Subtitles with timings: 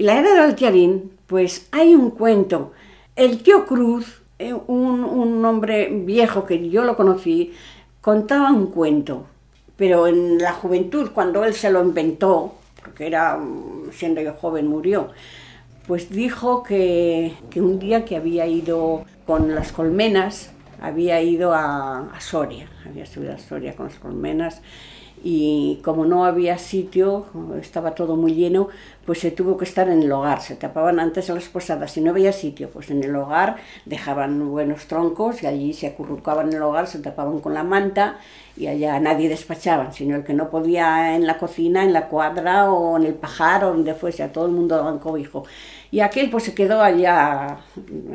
[0.00, 2.72] La era de Valtiarín, pues hay un cuento.
[3.16, 7.52] El tío Cruz, eh, un, un hombre viejo que yo lo conocí,
[8.00, 9.26] contaba un cuento,
[9.76, 13.38] pero en la juventud, cuando él se lo inventó, porque era,
[13.92, 15.10] siendo yo joven, murió,
[15.86, 22.10] pues dijo que, que un día que había ido con las colmenas, había ido a,
[22.10, 24.62] a Soria, había subido a Soria con las colmenas
[25.22, 27.26] y como no había sitio,
[27.60, 28.68] estaba todo muy lleno,
[29.04, 32.10] pues se tuvo que estar en el hogar, se tapaban antes las posadas, si no
[32.10, 36.62] había sitio, pues en el hogar dejaban buenos troncos y allí se acurrucaban en el
[36.62, 38.18] hogar, se tapaban con la manta
[38.56, 42.70] y allá nadie despachaban, sino el que no podía en la cocina, en la cuadra
[42.70, 45.44] o en el pajar o donde fuese, a todo el mundo daban cobijo.
[45.90, 47.58] Y aquel pues se quedó allá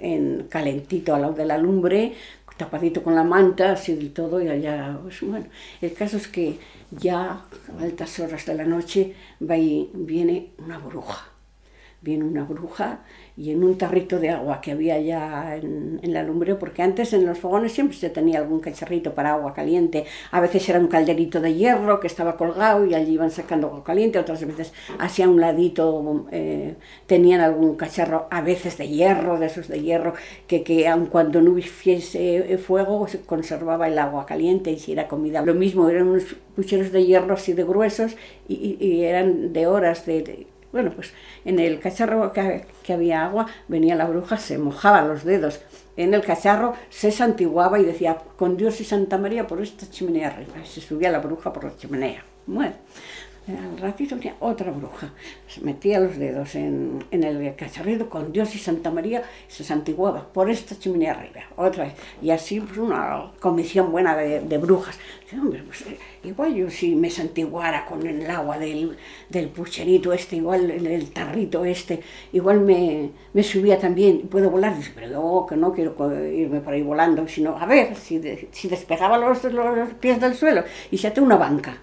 [0.00, 2.14] en calentito al lado de la lumbre,
[2.58, 5.46] tapadito con la manta, así y todo, y allá, pues bueno,
[5.80, 6.58] el caso es que
[6.90, 11.37] ya a altas horas de la noche va y viene una bruja.
[12.00, 13.00] Viene una bruja
[13.36, 17.12] y en un tarrito de agua que había ya en, en, la lumbre, porque antes
[17.12, 20.88] en los fogones siempre se tenía algún cacharrito para agua caliente, a veces era un
[20.88, 25.28] calderito de hierro que estaba colgado y allí iban sacando agua caliente, otras veces hacia
[25.28, 30.14] un ladito eh, tenían algún cacharro, a veces de hierro, de esos de hierro,
[30.46, 35.08] que, que aun cuando no hubiese fuego se conservaba el agua caliente y si era
[35.08, 35.42] comida.
[35.42, 38.16] Lo mismo, eran unos pucheros de hierro así de gruesos
[38.48, 41.12] y, y, eran de horas de bueno, pues
[41.44, 45.60] en el cacharro que, había agua venía la bruja, se mojaba los dedos.
[45.96, 50.28] En el cacharro se santiguaba y decía, con Dios y Santa María por esta chimenea
[50.28, 50.64] arriba.
[50.64, 52.24] Se subía la bruja por la chimenea.
[52.46, 52.74] Bueno,
[53.56, 55.12] al ratito venía otra bruja.
[55.46, 59.64] Se metía los dedos en, en, el cacharrito con Dios y Santa María y se
[59.64, 61.42] santiguaba por esta chimenea arriba.
[61.56, 61.92] Otra.
[62.20, 64.98] Y así pues, una comisión buena de, brujas.
[65.32, 65.84] Hombre, pues,
[66.24, 68.96] igual yo si me santiguara con el agua del,
[69.28, 72.00] del pucherito este, igual el, tarrito este,
[72.32, 75.94] igual me, me, subía también, puedo volar, Dice, pero yo que no quiero
[76.26, 80.34] irme por ahí volando, sino a ver si, de, si despegaba los, los, pies del
[80.34, 81.78] suelo y se hace una banca.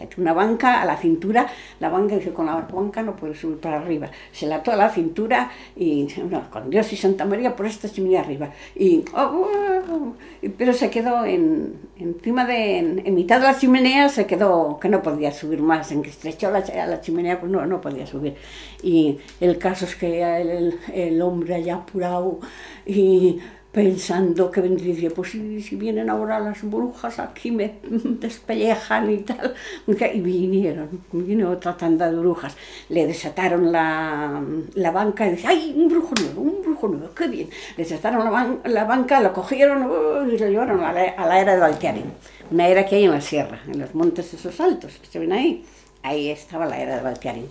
[0.00, 1.46] Hace una banca a la cintura,
[1.80, 4.10] la banca dice, con la banca no puede subir para arriba.
[4.30, 7.88] Se la ató a la cintura y, no, con Dios y Santa María por esta
[7.88, 8.50] chimenea arriba.
[8.74, 10.14] Y, oh,
[10.58, 14.88] pero se quedó en, encima de, en, en, mitad de la chimenea, se quedó que
[14.88, 18.34] no podía subir más, en que estrechó la, la chimenea, pues no, no podía subir.
[18.82, 22.40] Y el caso es que el, el hombre allá apurado
[22.84, 23.40] y
[23.76, 29.54] pensando que vendría, pues si, si, vienen ahora las brujas aquí me despellejan y tal,
[29.86, 32.56] y vinieron, vino otra tanda de brujas,
[32.88, 34.42] le desataron la,
[34.72, 37.50] la banca y dice, ¡ay, un brujo nuevo, un brujo nuevo, qué bien!
[37.76, 41.26] Le desataron la, ban la banca, lo cogieron uh, y lo llevaron a la, a
[41.26, 42.10] la era de Valtiarín,
[42.50, 45.34] una era que hay en la sierra, en los montes esos altos que se ven
[45.34, 45.66] ahí,
[46.02, 47.50] ahí estaba la era de Valtiarín.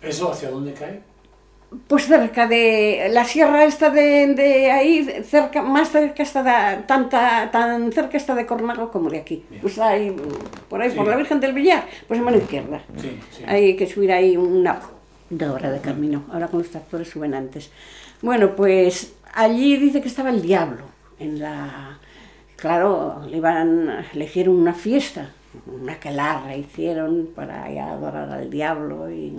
[0.00, 1.11] ¿Eso hacia dónde cae?
[1.86, 7.50] Pues cerca de la sierra esta de, de ahí, cerca, más cerca está de, tanta,
[7.50, 9.44] tan cerca está de Cornago como de aquí.
[9.48, 9.62] Bien.
[9.62, 10.14] Pues ahí,
[10.68, 10.96] por ahí, sí.
[10.96, 12.82] por la Virgen del Villar, pues en mano izquierda.
[12.96, 13.44] Sí, sí.
[13.46, 14.80] Hay que subir ahí una,
[15.30, 16.24] una hora de camino.
[16.30, 17.70] Ahora con los tractores suben antes.
[18.20, 20.84] Bueno, pues allí dice que estaba el diablo.
[21.18, 21.98] En la,
[22.56, 25.30] claro, le, iban, le hicieron una fiesta,
[25.66, 29.38] una calarra hicieron para adorar al diablo y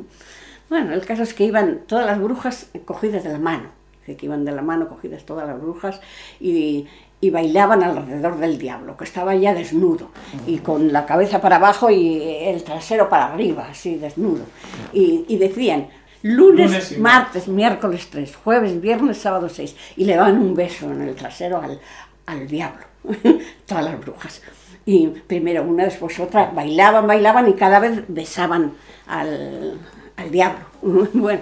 [0.73, 3.69] bueno, el caso es que iban todas las brujas cogidas de la mano,
[4.07, 6.01] que iban de la mano cogidas todas las brujas
[6.39, 6.87] y,
[7.21, 10.09] y bailaban alrededor del diablo, que estaba ya desnudo,
[10.47, 14.45] y con la cabeza para abajo y el trasero para arriba, así desnudo.
[14.93, 15.89] Y, y decían,
[16.23, 21.03] lunes, lunes martes, miércoles 3, jueves, viernes, sábado 6, y le daban un beso en
[21.03, 21.79] el trasero al,
[22.25, 22.83] al diablo,
[23.67, 24.41] todas las brujas.
[24.87, 28.73] Y primero una, después otra, bailaban, bailaban y cada vez besaban
[29.05, 29.77] al,
[30.17, 30.65] al diablo.
[31.13, 31.41] bueno,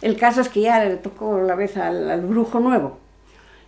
[0.00, 2.98] el caso es que ya le tocó la vez al, brujo nuevo.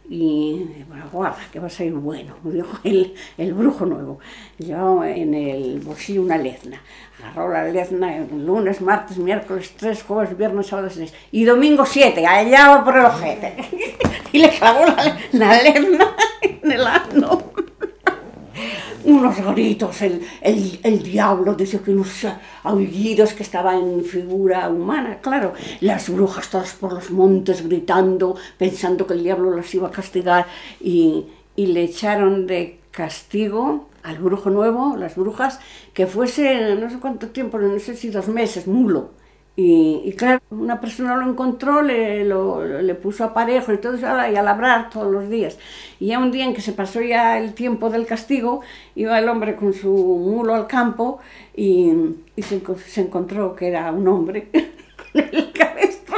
[0.06, 4.18] Y bueno, guarda, que va a ser bueno, dijo el, el brujo nuevo.
[4.58, 6.80] Llevaba en el bolsillo una lezna.
[7.22, 11.14] Agarró la lezna lunes, martes, miércoles, tres, jueves, viernes, sábado, seis.
[11.32, 13.54] Y domingo siete, allá va por el ojete.
[14.32, 17.54] y le clavó la, la lezna en el ano
[19.04, 22.26] unos gritos, el, el, el diablo dice que unos
[22.62, 29.06] aullidos que estaba en figura humana, claro, las brujas todas por los montes gritando, pensando
[29.06, 30.46] que el diablo las iba a castigar
[30.80, 31.24] y,
[31.56, 35.60] y le echaron de castigo al brujo nuevo, las brujas,
[35.92, 39.10] que fuese no sé cuánto tiempo, no sé si dos meses, mulo
[39.56, 44.34] y, claro, una persona lo encontró, le, lo, le puso aparejo y todo eso, y
[44.34, 45.58] a labrar todos los días.
[46.00, 48.62] Y ya un día en que se pasó ya el tiempo del castigo,
[48.96, 51.20] iba el hombre con su mulo al campo
[51.54, 51.92] y,
[52.34, 52.60] y se,
[52.96, 54.48] encontró que era un hombre
[55.12, 56.16] con el cabestro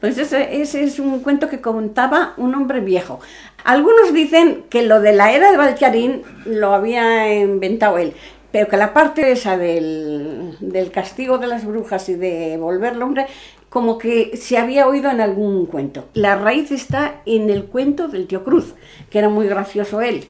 [0.00, 3.20] Pues ese, ese, es un cuento que contaba un hombre viejo.
[3.64, 8.12] Algunos dicen que lo de la era de Valcharín lo había inventado él,
[8.52, 13.26] pero que la parte esa del, del castigo de las brujas y de volverlo hombre,
[13.68, 16.08] como que se había oído en algún cuento.
[16.14, 18.74] La raíz está en el cuento del tío Cruz,
[19.10, 20.28] que era muy gracioso él.